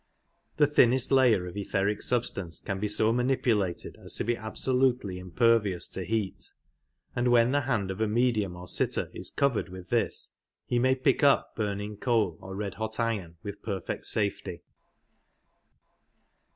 The 0.57 0.65
thinnest 0.65 1.11
layer 1.11 1.45
of 1.45 1.55
etheric 1.55 2.01
substance 2.01 2.59
can 2.59 2.79
be 2.79 2.87
so 2.87 3.13
manipulated 3.13 3.97
as 3.97 4.15
to 4.15 4.23
be 4.23 4.35
absolutely 4.35 5.19
impervious 5.19 5.87
to 5.89 6.03
heat, 6.03 6.53
and 7.15 7.27
when 7.27 7.51
the 7.51 7.61
hand 7.69 7.91
of 7.91 8.01
a 8.01 8.07
medium 8.07 8.55
or 8.55 8.67
sitter 8.67 9.11
is 9.13 9.29
covered 9.29 9.69
with 9.69 9.89
this 9.89 10.31
he 10.65 10.79
may 10.79 10.95
pick 10.95 11.21
up 11.23 11.55
burning 11.55 11.97
coal 11.97 12.39
or 12.41 12.55
red 12.55 12.73
hot 12.73 12.99
iron 12.99 13.35
with 13.43 13.61
perfect 13.61 14.07
safety. 14.07 14.63